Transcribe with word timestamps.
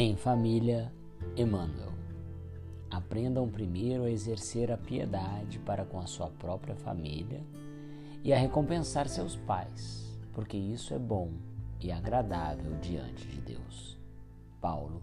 Em 0.00 0.14
família, 0.14 0.92
Emmanuel. 1.36 1.92
Aprendam 2.88 3.48
primeiro 3.48 4.04
a 4.04 4.10
exercer 4.12 4.70
a 4.70 4.76
piedade 4.76 5.58
para 5.58 5.84
com 5.84 5.98
a 5.98 6.06
sua 6.06 6.28
própria 6.28 6.76
família 6.76 7.42
e 8.22 8.32
a 8.32 8.38
recompensar 8.38 9.08
seus 9.08 9.34
pais, 9.34 10.16
porque 10.32 10.56
isso 10.56 10.94
é 10.94 10.98
bom 11.00 11.32
e 11.80 11.90
agradável 11.90 12.76
diante 12.80 13.26
de 13.26 13.40
Deus. 13.40 13.98
Paulo, 14.60 15.02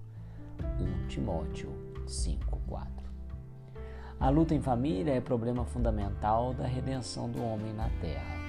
1 0.79 1.07
Timóteo 1.09 1.73
5:4. 2.07 2.87
A 4.17 4.29
luta 4.29 4.55
em 4.55 4.61
família 4.61 5.11
é 5.11 5.19
problema 5.19 5.65
fundamental 5.65 6.53
da 6.53 6.65
redenção 6.65 7.29
do 7.29 7.43
homem 7.43 7.73
na 7.73 7.89
terra. 7.99 8.44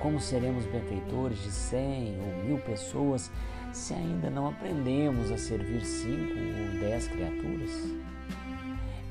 Como 0.00 0.20
seremos 0.20 0.66
benfeitores 0.66 1.38
de 1.42 1.50
cem 1.50 2.16
ou 2.20 2.44
mil 2.44 2.58
pessoas 2.58 3.30
se 3.72 3.94
ainda 3.94 4.30
não 4.30 4.48
aprendemos 4.48 5.32
a 5.32 5.38
servir 5.38 5.84
cinco 5.84 6.32
ou 6.32 6.80
dez 6.80 7.08
criaturas? 7.08 7.70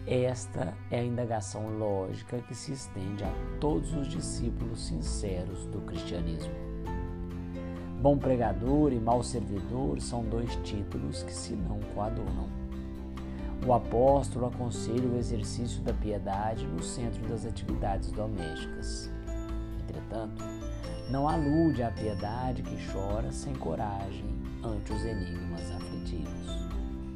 Esta 0.08 0.74
é 0.92 1.00
a 1.00 1.04
indagação 1.04 1.68
lógica 1.80 2.38
que 2.38 2.54
se 2.54 2.72
estende 2.72 3.24
a 3.24 3.32
todos 3.60 3.94
os 3.94 4.08
discípulos 4.08 4.86
sinceros 4.86 5.66
do 5.66 5.82
cristianismo. 5.82 6.54
Bom 8.00 8.16
pregador 8.16 8.94
e 8.94 9.00
mau 9.00 9.24
servidor 9.24 10.00
são 10.00 10.24
dois 10.24 10.56
títulos 10.58 11.24
que 11.24 11.34
se 11.34 11.54
não 11.54 11.80
coadunam. 11.96 12.48
O 13.66 13.74
apóstolo 13.74 14.46
aconselha 14.46 15.10
o 15.10 15.18
exercício 15.18 15.82
da 15.82 15.92
piedade 15.92 16.68
no 16.68 16.84
centro 16.84 17.28
das 17.28 17.48
atividades 17.48 18.12
domésticas. 18.12 19.10
Entretanto, 19.82 20.44
não 21.10 21.28
alude 21.28 21.84
à 21.84 21.92
piedade 21.92 22.64
que 22.64 22.92
chora 22.92 23.32
sem 23.32 23.54
coragem 23.54 24.26
ante 24.64 24.92
os 24.92 25.06
enigmas 25.06 25.72
aflitivos, 25.72 26.68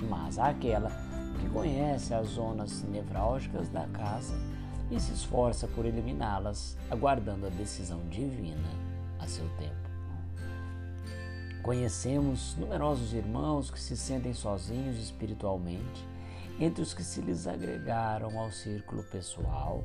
mas 0.08 0.38
àquela 0.38 0.92
que 1.40 1.50
conhece 1.50 2.14
as 2.14 2.28
zonas 2.28 2.84
nevrálgicas 2.84 3.70
da 3.70 3.88
casa 3.88 4.36
e 4.92 5.00
se 5.00 5.14
esforça 5.14 5.68
por 5.68 5.86
eliminá-las, 5.86 6.78
aguardando 6.90 7.48
a 7.48 7.50
decisão 7.50 8.00
divina 8.10 8.70
a 9.20 9.28
seu 9.28 9.48
tempo. 9.58 9.90
Conhecemos 11.64 12.56
numerosos 12.58 13.14
irmãos 13.14 13.70
que 13.70 13.80
se 13.80 13.98
sentem 13.98 14.34
sozinhos 14.34 14.98
espiritualmente, 14.98 16.08
entre 16.60 16.82
os 16.82 16.94
que 16.94 17.04
se 17.04 17.22
lhes 17.22 17.48
agregaram 17.48 18.38
ao 18.40 18.52
círculo 18.52 19.04
pessoal 19.04 19.84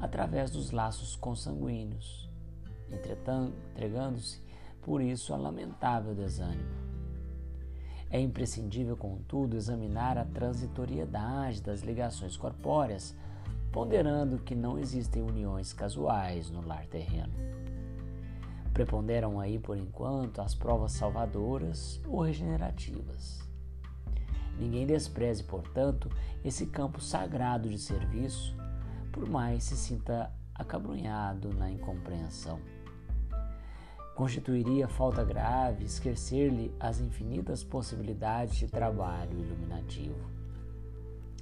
através 0.00 0.50
dos 0.50 0.70
laços 0.70 1.16
consanguíneos, 1.16 2.28
entregando-se 2.94 4.40
por 4.82 5.00
isso 5.00 5.32
a 5.32 5.36
lamentável 5.36 6.14
desânimo. 6.14 6.82
É 8.10 8.20
imprescindível, 8.20 8.96
contudo, 8.96 9.56
examinar 9.56 10.18
a 10.18 10.24
transitoriedade 10.24 11.62
das 11.62 11.80
ligações 11.80 12.36
corpóreas, 12.36 13.16
ponderando 13.70 14.38
que 14.38 14.54
não 14.54 14.78
existem 14.78 15.22
uniões 15.22 15.72
casuais 15.72 16.50
no 16.50 16.60
lar 16.66 16.84
terreno. 16.86 17.32
Preponderam 18.74 19.40
aí, 19.40 19.58
por 19.58 19.78
enquanto, 19.78 20.42
as 20.42 20.54
provas 20.54 20.92
salvadoras 20.92 22.00
ou 22.06 22.20
regenerativas. 22.20 23.40
Ninguém 24.58 24.86
despreze, 24.86 25.42
portanto, 25.42 26.10
esse 26.44 26.66
campo 26.66 27.00
sagrado 27.00 27.68
de 27.68 27.78
serviço, 27.78 28.54
por 29.10 29.28
mais 29.28 29.64
se 29.64 29.76
sinta 29.76 30.30
acabrunhado 30.54 31.52
na 31.54 31.70
incompreensão. 31.70 32.60
Constituiria 34.14 34.86
falta 34.88 35.24
grave 35.24 35.84
esquecer-lhe 35.84 36.70
as 36.78 37.00
infinitas 37.00 37.64
possibilidades 37.64 38.56
de 38.56 38.68
trabalho 38.68 39.38
iluminativo. 39.38 40.30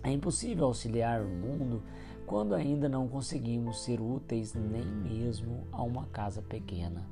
É 0.04 0.10
impossível 0.10 0.66
auxiliar 0.66 1.20
o 1.20 1.28
mundo 1.28 1.82
quando 2.26 2.54
ainda 2.54 2.88
não 2.88 3.08
conseguimos 3.08 3.82
ser 3.82 4.00
úteis 4.00 4.54
nem 4.54 4.84
mesmo 4.84 5.66
a 5.72 5.82
uma 5.82 6.06
casa 6.06 6.40
pequena, 6.40 7.04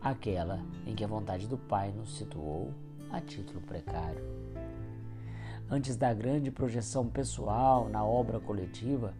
aquela 0.00 0.60
em 0.84 0.96
que 0.96 1.04
a 1.04 1.08
vontade 1.08 1.46
do 1.46 1.56
Pai 1.56 1.92
nos 1.92 2.16
situou 2.16 2.74
a 3.08 3.20
título 3.20 3.60
precário. 3.60 4.24
Antes 5.70 5.96
da 5.96 6.12
grande 6.12 6.50
projeção 6.50 7.06
pessoal 7.06 7.88
na 7.88 8.04
obra 8.04 8.40
coletiva, 8.40 9.14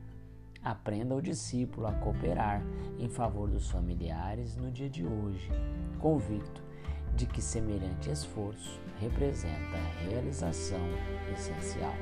Aprenda 0.64 1.16
o 1.16 1.20
discípulo 1.20 1.88
a 1.88 1.92
cooperar 1.92 2.62
em 2.96 3.08
favor 3.08 3.50
dos 3.50 3.68
familiares 3.68 4.56
no 4.56 4.70
dia 4.70 4.88
de 4.88 5.04
hoje, 5.04 5.50
convicto 5.98 6.62
de 7.16 7.26
que 7.26 7.42
semelhante 7.42 8.10
esforço 8.10 8.80
representa 9.00 9.76
realização 10.08 10.78
essencial. 11.32 11.94